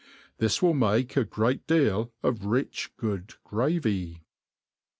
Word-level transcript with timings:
This 0.39 0.63
will 0.63 0.73
make 0.73 1.15
a 1.15 1.23
grea£ 1.23 1.59
deal 1.67 2.11
of 2.23 2.47
rich 2.47 2.89
good 2.97 3.35
gravy. 3.43 4.23